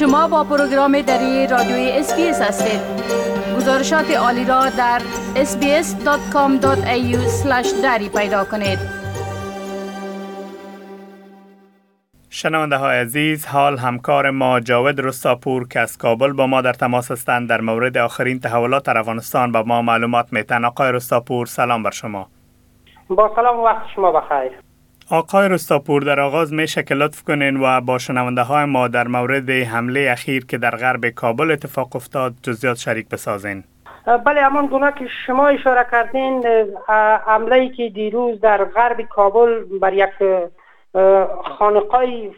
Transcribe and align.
شما 0.00 0.28
با 0.28 0.44
پروگرام 0.44 1.00
دری 1.00 1.46
رادیوی 1.46 1.90
SBS 1.90 2.42
هستید. 2.42 2.80
گزارشات 3.56 4.10
عالی 4.10 4.44
را 4.44 4.68
در 4.78 5.00
sbs.com.au 5.34 7.16
دری 7.82 8.08
پیدا 8.08 8.44
کنید. 8.44 8.78
شنونده 12.30 12.76
های 12.76 12.98
عزیز 12.98 13.46
حال 13.46 13.78
همکار 13.78 14.30
ما 14.30 14.60
جاود 14.60 15.00
رستاپور 15.00 15.68
که 15.68 15.80
از 15.80 15.98
کابل 15.98 16.32
با 16.32 16.46
ما 16.46 16.60
در 16.60 16.72
تماس 16.72 17.10
هستند 17.10 17.48
در 17.48 17.60
مورد 17.60 17.98
آخرین 17.98 18.40
تحولات 18.40 18.84
در 18.84 18.98
افغانستان 18.98 19.52
با 19.52 19.62
ما 19.62 19.82
معلومات 19.82 20.32
میتن. 20.32 20.64
آقای 20.64 20.92
رستاپور 20.92 21.46
سلام 21.46 21.82
بر 21.82 21.90
شما. 21.90 22.28
با 23.08 23.32
سلام 23.36 23.60
وقت 23.60 23.86
شما 23.94 24.12
بخیر. 24.12 24.69
آقای 25.12 25.48
رستاپور 25.48 26.02
در 26.02 26.20
آغاز 26.20 26.52
میشه 26.52 26.82
که 26.82 26.94
کنین 27.26 27.60
و 27.60 27.80
با 27.80 27.98
شنونده 27.98 28.42
های 28.42 28.64
ما 28.64 28.88
در 28.88 29.08
مورد 29.08 29.50
حمله 29.50 30.08
اخیر 30.10 30.46
که 30.46 30.58
در 30.58 30.70
غرب 30.70 31.08
کابل 31.08 31.50
اتفاق 31.50 31.96
افتاد 31.96 32.32
جزیات 32.42 32.76
شریک 32.76 33.08
بسازین. 33.08 33.64
بله 34.24 34.42
همان 34.42 34.66
گونه 34.66 34.92
که 34.92 35.06
شما 35.26 35.48
اشاره 35.48 35.86
کردین 35.92 36.46
حمله 37.26 37.56
ای 37.56 37.68
که 37.68 37.88
دیروز 37.88 38.40
در 38.40 38.64
غرب 38.64 39.02
کابل 39.02 39.64
بر 39.80 39.92
یک 39.92 40.10
خانقای 41.58 42.30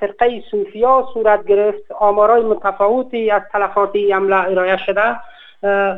فرقه 0.00 0.42
صوفیا 0.50 1.08
صورت 1.14 1.46
گرفت 1.46 1.92
آمارای 2.00 2.42
متفاوتی 2.42 3.30
از 3.30 3.42
تلفاتی 3.52 4.12
حمله 4.12 4.36
ارائه 4.36 4.76
شده. 4.76 5.16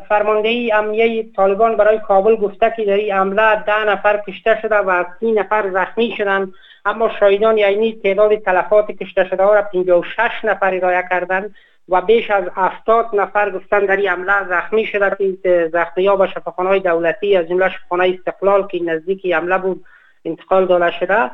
فرماندهی 0.09 0.73
امنیه 0.73 1.33
طالبان 1.37 1.77
برای 1.77 1.99
کابل 1.99 2.37
گفته 2.37 2.73
که 2.77 2.85
در 2.85 2.93
این 2.93 3.13
حمله 3.13 3.65
ده 3.65 3.85
نفر 3.85 4.23
کشته 4.29 4.59
شده 4.63 4.77
و 4.77 5.05
سی 5.21 5.33
نفر 5.33 5.71
زخمی 5.71 6.15
شدند. 6.19 6.53
اما 6.85 7.11
شاهدان 7.21 7.59
یعنی 7.59 8.01
تعداد 8.03 8.35
تلفات 8.35 8.91
کشته 8.91 9.25
شده 9.25 9.45
ها 9.45 9.55
را 9.55 9.63
56 9.63 10.31
نفر 10.45 10.75
ارائه 10.75 11.05
کردند 11.11 11.55
و 11.89 12.01
بیش 12.01 12.31
از 12.31 12.45
70 12.55 13.07
نفر 13.15 13.51
گفتن 13.51 13.87
در 13.87 13.97
این 13.97 14.09
حمله 14.09 14.49
زخمی 14.49 14.87
شده 14.87 15.17
که 15.43 15.71
زخمی 15.73 16.07
ها 16.07 16.17
به 16.17 16.27
شفاخانه 16.27 16.79
دولتی 16.79 17.37
از 17.37 17.49
جمله 17.49 17.69
شفاخانه 17.69 18.19
استقلال 18.19 18.67
که 18.67 18.83
نزدیک 18.83 19.27
حمله 19.27 19.59
بود 19.59 19.85
انتقال 20.25 20.67
داده 20.67 20.91
شده. 20.91 21.31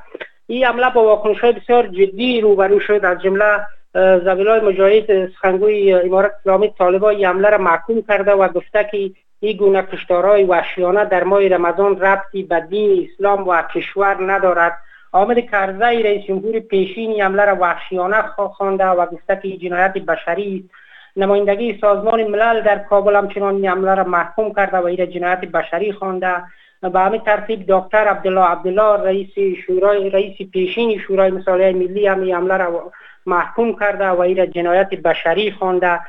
این 0.46 0.64
حمله 0.64 0.90
با 0.90 1.04
واکنش 1.04 1.40
های 1.40 1.52
بسیار 1.52 1.86
جدی 1.86 2.40
روبرو 2.40 2.80
شد. 2.80 3.04
از 3.04 3.22
جمله 3.22 3.60
زبیلای 3.94 4.60
مجاهد 4.60 5.28
سخنگوی 5.28 5.92
امارت 5.92 6.32
اسلامی 6.40 6.74
طالبان 6.78 7.14
این 7.14 7.26
حمله 7.26 7.50
را 7.50 7.58
محکوم 7.58 8.02
کرده 8.02 8.32
و 8.32 8.48
گفته 8.48 8.88
که 8.90 9.10
این 9.40 9.56
گونه 9.56 9.82
کشتارهای 9.82 10.44
وحشیانه 10.44 11.04
در 11.04 11.24
ماه 11.24 11.48
رمضان 11.48 12.00
ربطی 12.00 12.42
به 12.42 12.60
دین 12.60 13.08
اسلام 13.12 13.48
و 13.48 13.62
کشور 13.62 14.32
ندارد. 14.32 14.72
آمد 15.12 15.50
کرزی 15.50 16.02
رئیس 16.02 16.26
جمهور 16.26 16.60
پیشین 16.60 17.22
حمله 17.22 17.44
را 17.44 17.56
وحشیانه 17.60 18.22
خوانده 18.56 18.86
و 18.86 19.06
گفته 19.06 19.40
که 19.42 19.56
جنایت 19.56 19.92
بشری 19.92 20.64
است. 20.64 20.74
نمایندگی 21.16 21.78
سازمان 21.80 22.24
ملل 22.24 22.60
در 22.60 22.78
کابل 22.78 23.16
همچنان 23.16 23.54
این 23.54 23.68
حمله 23.68 23.94
را 23.94 24.04
محکوم 24.04 24.54
کرده 24.54 24.76
و 24.76 24.84
این 24.84 25.10
جنایت 25.10 25.40
بشری 25.40 25.92
خوانده. 25.92 26.34
به 26.80 27.00
همین 27.00 27.20
ترتیب 27.20 27.64
دکتر 27.68 28.08
عبدالله 28.08 28.44
عبدالله 28.44 29.04
رئیس 29.04 29.56
شورای 29.66 30.10
رئیس 30.10 30.50
پیشین 30.52 30.98
شورای 30.98 31.30
مصالح 31.30 31.72
ملی 31.72 32.06
هم 32.06 32.34
حمله 32.34 32.56
را 32.56 32.92
محکوم 33.26 33.76
کرده 33.76 34.08
و 34.08 34.20
این 34.20 34.50
جنایت 34.50 34.88
بشری 34.88 35.50
خوانده. 35.50 36.00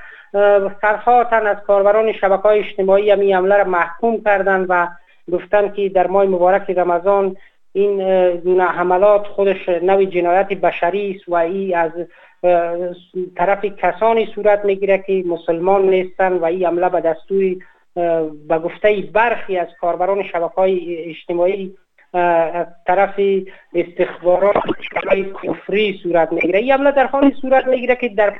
صدها 0.82 1.24
تن 1.24 1.48
از 1.48 1.58
کاربران 1.68 2.12
شبکه 2.12 2.42
های 2.42 2.60
اجتماعی 2.60 3.12
هم 3.12 3.34
حمله 3.34 3.58
را 3.58 3.64
محکوم 3.64 4.24
کردند 4.24 4.66
و 4.70 4.88
گفتند 5.32 5.74
که 5.74 5.90
در 5.90 6.08
ماه 6.08 6.26
مبارک 6.26 6.70
رمضان 6.70 7.36
این 7.74 7.98
گونه 8.38 8.64
حملات 8.64 9.28
خودش 9.28 9.70
نوی 9.70 10.06
جنایت 10.06 10.48
بشری 10.48 11.16
است 11.16 11.30
و 11.30 11.36
این 11.36 11.78
از 11.78 11.92
طرف 13.36 13.66
کسانی 13.66 14.26
صورت 14.36 14.66
می‌گیره 14.66 14.98
که 14.98 15.24
مسلمان 15.26 15.90
نیستند 15.90 16.42
و 16.42 16.46
این 16.46 16.66
حمله 16.66 16.90
به 16.90 17.02
دستور 17.02 17.56
به 18.48 18.60
گفته 18.64 19.04
برخی 19.14 19.58
از 19.58 19.68
کاربران 19.82 20.24
شبکه 20.24 20.56
های 20.56 20.96
اجتماعی 20.96 21.74
از 22.14 22.68
طرف 22.88 23.20
استخبارات 23.74 24.64
کفری 25.44 26.00
صورت 26.04 26.34
می‌گیره. 26.34 26.60
این 26.60 26.72
حمله 26.72 26.92
در 26.92 27.06
حالی 27.06 27.36
صورت 27.42 27.68
می‌گیره 27.68 27.96
که 27.96 28.10
در 28.10 28.34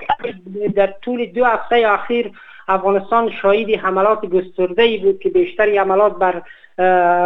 در 0.76 0.94
طول 1.02 1.26
دو 1.26 1.46
هفته 1.46 1.84
اخیر 1.88 2.32
افغانستان 2.68 3.32
شاهد 3.42 3.70
حملات 3.70 4.26
گسترده 4.26 4.84
ای 4.84 4.98
بود 4.98 5.20
که 5.20 5.30
بیشتر 5.30 5.80
حملات 5.80 6.18
بر 6.18 6.42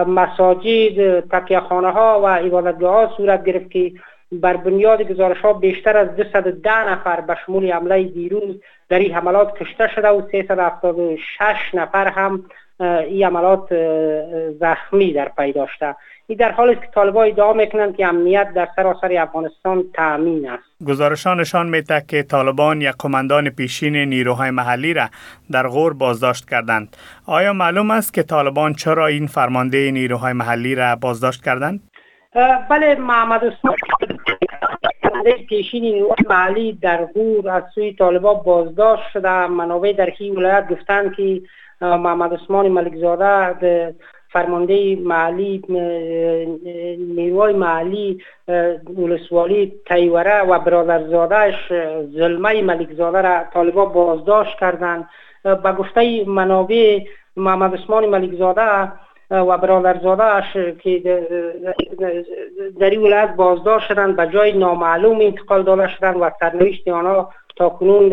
مساجد 0.04 1.20
تکیه 1.20 1.60
خانه 1.60 1.92
ها 1.92 2.22
و 2.24 2.28
عبادتگاه 2.28 2.94
ها 2.94 3.14
صورت 3.18 3.46
گرفت 3.46 3.72
که 3.72 3.92
بر 4.32 4.58
بنیاد 4.58 5.02
گزارش 5.02 5.38
ها 5.38 5.54
بیشتر 5.54 5.98
از 5.98 6.16
210 6.16 6.90
نفر 6.90 7.22
به 7.22 7.38
شمول 7.46 7.72
حمله 7.72 8.04
دیروز 8.04 8.56
در 8.90 9.00
این 9.00 9.14
حملات 9.14 9.58
کشته 9.58 9.88
شده 9.96 10.08
و 10.08 10.22
376 10.32 11.56
نفر 11.74 12.08
هم 12.08 12.46
این 12.80 13.24
حملات 13.26 13.74
زخمی 14.60 15.14
در 15.14 15.32
پی 15.38 15.52
داشته. 15.52 15.96
این 16.28 16.38
در 16.38 16.52
حالی 16.52 16.76
که 16.76 16.88
طالبان 16.96 17.28
ادعا 17.28 17.54
می‌کنند 17.54 17.96
که 17.98 18.08
امنیت 18.08 18.54
در 18.54 18.68
سراسر 18.76 19.18
افغانستان 19.18 19.84
تامین 19.94 20.50
است. 20.50 20.64
گزارشان 20.88 21.40
نشان 21.40 21.70
میده 21.70 22.04
که 22.08 22.24
طالبان 22.24 22.82
یک 22.82 22.96
قماندان 23.00 23.50
پیشین 23.50 23.96
نیروهای 23.96 24.52
محلی 24.52 24.94
را 24.94 25.06
در 25.52 25.68
غور 25.68 25.94
بازداشت 25.94 26.50
کردند. 26.50 26.98
آیا 27.26 27.54
معلوم 27.54 27.92
است 27.92 28.14
که 28.14 28.24
طالبان 28.24 28.74
چرا 28.74 29.08
این 29.08 29.28
فرمانده 29.28 29.92
نیروهای 29.92 30.34
محلی 30.34 30.76
را 30.76 30.96
بازداشت 30.96 31.44
کردند؟ 31.44 31.80
بله 32.70 32.96
محمد 32.96 33.46
عثمان 33.46 33.76
پیشین 35.50 36.06
محلی 36.30 36.74
در 36.74 37.06
غور 37.06 37.50
از 37.50 37.64
سوی 37.76 37.94
طالبان 37.94 38.36
بازداشت 38.46 39.10
شده. 39.14 39.48
منابع 39.48 39.94
در 39.94 40.14
این 40.20 40.36
ولایت 40.36 40.68
گفتند 40.70 41.16
که 41.16 41.42
محمد 41.82 42.34
عثمان 42.34 42.68
ملکزاده 42.68 43.96
فرمانده 44.30 44.96
محلی 44.96 45.64
نیروهای 47.16 47.54
محلی 47.54 48.22
ولسوالی 48.98 49.74
تیوره 49.88 50.42
و 50.42 50.60
برادرزادهش 50.60 51.74
ظلمه 52.18 52.62
ملکزاده 52.62 53.22
را 53.22 53.44
طالبان 53.54 53.94
بازداشت 53.94 54.60
کردند. 54.60 55.10
به 55.44 55.72
گفته 55.72 56.30
منابع 56.30 57.00
محمد 57.38 57.74
عثمان 57.74 58.06
ملکزاده 58.06 58.92
و 59.32 59.58
برادرزادهش 59.58 60.54
که 60.84 61.00
در 62.80 62.90
این 62.90 63.02
ولایت 63.02 63.36
بازداشت 63.36 63.88
شدند 63.88 64.16
به 64.16 64.28
جای 64.28 64.54
نامعلوم 64.54 65.22
انتقال 65.22 65.64
داده 65.64 65.88
شدند 65.88 66.16
و 66.20 66.32
سرنوشت 66.40 66.88
آنها 66.88 67.34
تا 67.56 67.70
کنون 67.70 68.10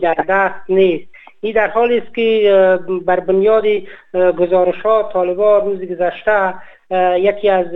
در 0.00 0.14
دست 0.28 0.60
نیست. 0.68 1.08
این 1.40 1.52
در 1.52 1.68
حالی 1.68 1.98
است 1.98 2.14
که 2.14 2.78
بر 3.06 3.20
بنیاد 3.20 3.64
گزارش 4.38 4.80
ها 4.80 5.10
طالبان 5.12 5.64
روز 5.64 5.80
گذشته 5.82 6.54
یکی 7.16 7.48
از 7.48 7.66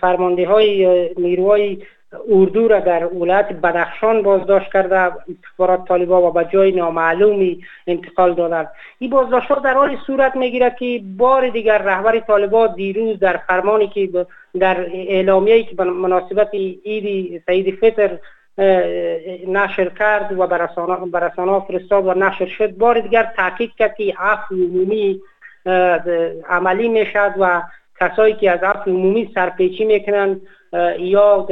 فرمانده 0.00 0.48
های 0.48 1.08
نیروهای 1.16 1.82
اردو 2.30 2.68
را 2.68 2.80
در 2.80 3.06
ولایت 3.06 3.52
بدخشان 3.52 4.22
بازداشت 4.22 4.72
کرده 4.72 4.96
استخبارات 4.96 5.88
طالبان 5.88 6.22
و 6.22 6.30
به 6.30 6.48
جای 6.52 6.72
نامعلومی 6.72 7.64
انتقال 7.86 8.34
دادند. 8.34 8.68
این 8.98 9.10
بازداشت 9.10 9.48
در 9.64 9.74
حال 9.74 9.96
صورت 10.06 10.36
می‌گیرد 10.36 10.76
که 10.76 11.00
بار 11.16 11.48
دیگر 11.48 11.78
رهبر 11.78 12.20
طالبان 12.20 12.74
دیروز 12.74 13.18
در 13.18 13.36
فرمانی 13.36 13.88
که 13.88 14.26
در 14.60 14.80
اعلامیه‌ای 14.80 15.64
که 15.64 15.74
به 15.74 15.84
مناسبت 15.84 16.54
عید 16.84 17.42
سعید 17.46 17.74
فطر 17.74 18.18
نشر 19.48 19.88
کرد 19.98 20.38
و 20.38 20.46
برسانه 20.46 21.60
فرستاد 21.60 22.06
و 22.06 22.14
نشر 22.14 22.46
شد 22.46 22.70
بار 22.70 23.00
دیگر 23.00 23.32
تاکید 23.36 23.70
کرد 23.78 23.94
که 23.94 24.14
عفو 24.18 24.54
عمومی 24.54 25.20
عملی 26.48 26.88
می‌شد 26.88 27.34
و 27.38 27.62
کسایی 28.00 28.34
که 28.34 28.50
از 28.50 28.62
عفو 28.62 28.90
عمومی 28.90 29.30
سرپیچی 29.34 29.84
می‌کنند 29.84 30.40
یا 30.98 31.48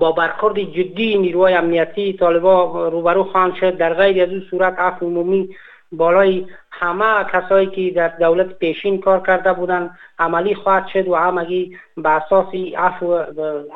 با 0.00 0.12
برخورد 0.12 0.58
جدی 0.58 1.18
نیروهای 1.18 1.54
امنیتی 1.54 2.12
طالبا 2.12 2.88
روبرو 2.88 3.24
خواهند 3.24 3.54
شد 3.54 3.76
در 3.76 3.94
غیر 3.94 4.22
از 4.22 4.28
این 4.28 4.42
صورت 4.50 4.78
عفو 4.78 5.06
عمومی 5.06 5.48
بالای 5.92 6.46
همه 6.70 7.24
کسایی 7.32 7.66
که 7.66 7.90
در 7.96 8.08
دولت 8.08 8.46
پیشین 8.46 9.00
کار 9.00 9.20
کرده 9.26 9.52
بودند 9.52 9.90
عملی 10.18 10.54
خواهد 10.54 10.86
شد 10.92 11.08
و 11.08 11.14
همگی 11.14 11.76
به 11.96 12.08
اساس 12.08 12.46
عفو 12.76 13.14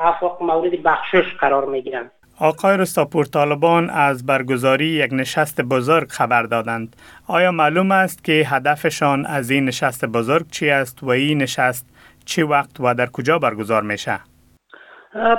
عفو 0.01 0.31
مورد 0.41 0.83
بخشش 0.83 1.35
قرار 1.41 1.65
می‌گیرند 1.65 2.11
آقای 2.41 2.77
رستاپور 2.77 3.25
طالبان 3.25 3.91
از 3.91 4.27
برگزاری 4.27 4.87
یک 4.87 5.11
نشست 5.13 5.61
بزرگ 5.61 6.09
خبر 6.09 6.43
دادند. 6.43 6.97
آیا 7.27 7.53
معلوم 7.53 7.91
است 7.91 8.25
که 8.25 8.33
هدفشان 8.33 9.27
از 9.27 9.51
این 9.51 9.65
نشست 9.65 10.05
بزرگ 10.05 10.47
چی 10.51 10.71
است 10.71 11.03
و 11.03 11.09
این 11.09 11.39
نشست 11.43 11.87
چی 12.29 12.43
وقت 12.43 12.81
و 12.81 12.95
در 12.95 13.07
کجا 13.07 13.39
برگزار 13.39 13.83
میشه؟ 13.83 14.21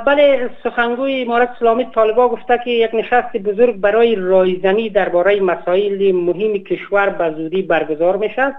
بله 0.06 0.50
سخنگوی 0.64 1.22
امارت 1.22 1.50
اسلامی 1.50 1.86
طالبا 1.96 2.30
گفته 2.30 2.60
که 2.64 2.72
یک 2.72 2.90
نشست 2.94 3.38
بزرگ 3.38 3.76
برای 3.76 4.16
رایزنی 4.16 4.90
درباره 4.90 5.42
مسائل 5.42 6.12
مهم 6.12 6.58
کشور 6.58 7.10
به 7.10 7.32
زودی 7.38 7.62
برگزار 7.62 8.18
میشه 8.18 8.56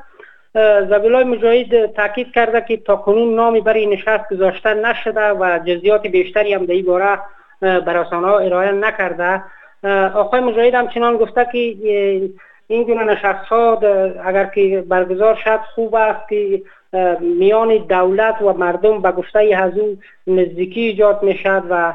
زبیلای 0.90 1.24
مجاهد 1.24 1.86
تاکید 1.86 2.32
کرده 2.32 2.60
که 2.60 2.76
تا 2.76 2.96
کنون 2.96 3.34
نامی 3.34 3.60
برای 3.60 3.86
نشست 3.86 4.24
گذاشته 4.30 4.74
نشده 4.74 5.32
و 5.32 5.58
جزیات 5.66 6.06
بیشتری 6.06 6.54
هم 6.54 6.66
در 6.66 6.72
این 6.72 6.86
باره 6.86 7.18
براسانه 7.60 8.26
ارائه 8.26 8.72
نکرده 8.72 9.42
آقای 10.14 10.40
مجاهد 10.40 10.74
همچنان 10.74 11.16
گفته 11.16 11.48
که 11.52 11.58
این 12.66 12.82
گونه 12.82 13.04
نشست 13.04 13.44
ها 13.48 13.78
اگر 14.24 14.44
که 14.44 14.84
برگزار 14.88 15.34
شد 15.34 15.60
خوب 15.74 15.94
است 15.94 16.28
که 16.28 16.62
میان 17.20 17.76
دولت 17.76 18.42
و 18.42 18.52
مردم 18.52 19.02
به 19.02 19.12
گفته 19.12 19.56
از 19.56 19.78
او 19.78 19.98
نزدیکی 20.26 20.80
ایجاد 20.80 21.22
می 21.22 21.34
شد 21.34 21.62
و 21.70 21.94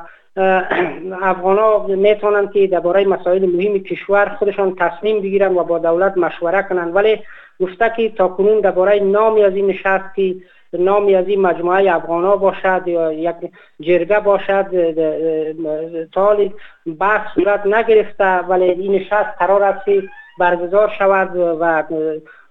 افغان 1.22 1.58
ها 1.58 1.88
می‌تونند 1.88 2.52
که 2.52 2.68
درباره 2.68 3.06
مسائل 3.06 3.46
مهم 3.46 3.80
کشور 3.80 4.36
خودشان 4.40 4.76
تصمیم 4.76 5.22
بگیرند 5.22 5.58
و 5.58 5.64
با 5.64 5.80
دولت 5.80 6.18
مشوره 6.18 6.64
کنند. 6.64 6.96
ولی 6.96 7.20
گفته 7.62 7.92
که 7.98 8.10
تا 8.10 8.28
کنون 8.28 8.60
درباره 8.60 9.00
نامی 9.00 9.44
از 9.44 9.56
این 9.56 9.68
نشست 9.68 10.16
که 10.16 10.36
نامی 10.80 11.16
از 11.16 11.28
این 11.28 11.42
مجموعه 11.42 11.96
افغان 11.96 12.36
باشد 12.36 12.82
یا 12.86 13.14
یک 13.14 13.36
جرگه 13.80 14.20
باشد 14.20 14.66
تالی 16.14 16.54
بحث 17.00 17.34
صورت 17.36 17.66
نگرفته 17.66 18.38
ولی 18.38 18.64
این 18.64 18.96
نشست 18.96 19.38
قرار 19.40 19.64
است 19.64 19.86
برگزار 20.40 20.94
شود 20.98 21.36
و 21.36 21.84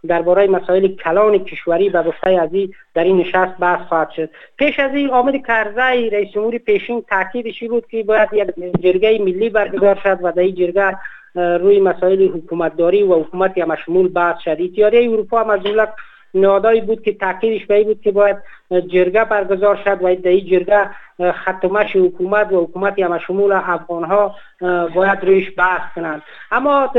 درباره 0.06 0.46
مسائل 0.46 0.88
کلان 0.88 1.38
کشوری 1.38 1.90
به 1.90 2.02
گفته 2.02 2.30
از 2.30 2.50
در 2.94 3.04
این 3.04 3.18
نشست 3.18 3.58
بحث 3.60 3.88
خواهد 3.88 4.10
شد. 4.10 4.30
پیش 4.56 4.78
از 4.78 4.94
این 4.94 5.10
آمد 5.10 5.46
کرزی 5.46 6.10
رئیس 6.10 6.30
جمهور 6.30 6.58
پیشین 6.58 7.04
تاکیدشی 7.10 7.68
بود 7.68 7.86
که 7.86 8.02
باید 8.02 8.28
یک 8.32 8.48
جرگه 8.82 9.18
ملی 9.18 9.50
برگزار 9.50 9.94
شد 10.02 10.18
و 10.22 10.32
در 10.32 10.42
این 10.42 10.54
جرگه 10.54 10.96
روی 11.34 11.80
مسائل 11.80 12.28
حکومتداری 12.28 13.02
و 13.02 13.14
حکومت 13.14 13.58
مشمول 13.58 14.08
بحث 14.08 14.40
شد. 14.40 14.56
اتحادیه 14.60 15.10
اروپا 15.10 15.40
هم 15.40 15.50
از 15.50 15.60
نادایی 16.34 16.80
بود 16.80 17.02
که 17.02 17.12
تاکیدش 17.12 17.66
به 17.66 17.84
بود 17.84 18.00
که 18.00 18.12
باید 18.12 18.36
جرگه 18.86 19.24
برگزار 19.24 19.76
شد 19.84 19.98
و 20.02 20.14
در 20.16 20.30
این 20.30 20.46
جرگه 20.46 20.90
ختمش 21.22 21.96
حکومت 21.96 22.52
و 22.52 22.64
حکومت 22.64 22.98
هم 22.98 23.18
شمول 23.18 23.52
افغان 23.52 24.30
باید 24.94 25.24
رویش 25.24 25.52
بحث 25.56 25.94
کنند. 25.94 26.22
اما 26.52 26.92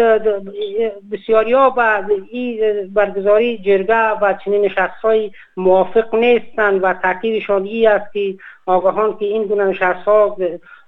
بسیاری 1.12 1.54
ها 1.54 1.70
با 1.70 2.04
این 2.32 2.60
برگزاری 2.94 3.58
جرگه 3.58 4.10
و 4.10 4.34
چنین 4.46 4.66
نشست 4.66 5.02
های 5.04 5.32
موافق 5.58 6.16
نیستند 6.16 6.84
و 6.84 6.94
تاکیدشان 6.94 7.64
ای 7.64 7.88
است 7.88 8.14
که 8.14 8.36
آگاهان 8.66 9.18
که 9.18 9.26
این 9.26 9.44
گونه 9.44 9.66
نشست 9.66 10.06
ها 10.06 10.38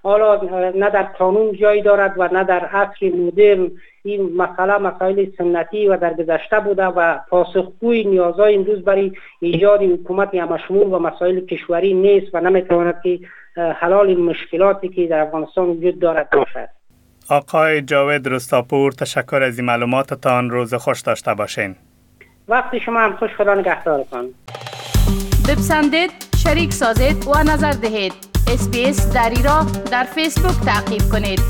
حالا 0.08 0.72
نه 0.76 0.90
در 0.90 1.04
قانون 1.04 1.54
جای 1.54 1.82
دارد 1.82 2.14
و 2.18 2.30
نه 2.34 2.44
در 2.44 2.66
عصر 2.66 3.10
مدرن 3.16 3.72
این 4.04 4.36
مسئله 4.38 4.78
مسائل 4.78 5.26
سنتی 5.38 5.88
و 5.88 5.98
در 5.98 6.14
گذشته 6.14 6.60
بوده 6.60 6.86
و 6.86 7.20
پاسخگوی 7.30 8.04
نیازهای 8.04 8.56
امروز 8.56 8.84
برای 8.84 9.12
ایجاد 9.40 9.82
حکومت 9.82 10.36
مشمول 10.36 10.94
و 10.94 11.00
مسائل 11.00 11.40
کشوری 11.40 11.94
نیست 11.94 12.28
و 12.34 12.40
نمی‌تواند 12.40 12.96
که 13.04 13.20
حلال 13.58 14.16
مشکلاتی 14.16 14.90
که 14.90 15.08
در 15.08 15.20
افغانستان 15.20 15.66
وجود 15.66 16.00
دارد 16.00 16.30
باشد. 16.30 16.70
آقای 17.30 17.82
جاوید 17.82 18.28
رستاپور 18.28 18.92
تشکر 18.92 19.44
از 19.44 19.60
این 19.60 19.68
معلوماتتان. 19.68 20.50
روز 20.50 20.74
خوش 20.74 21.02
داشته 21.02 21.34
باشین. 21.34 21.76
وقتی 22.48 22.80
شما 22.80 23.00
هم 23.00 23.16
خوش 23.16 23.30
خدا 23.38 23.54
نگهدارتان. 23.54 24.26
بپسندید 25.50 26.12
شریک 26.44 26.74
سازید 26.74 27.28
و 27.28 27.40
نظر 27.54 27.72
دهید. 27.72 28.27
اسپیس 28.48 29.10
دری 29.10 29.44
را 29.44 29.66
در 29.92 30.04
فیسبوک 30.04 30.66
تعقیب 30.66 31.10
کنید. 31.12 31.42